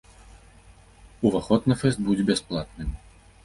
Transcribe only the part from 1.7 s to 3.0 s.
на фэст будзе бясплатным.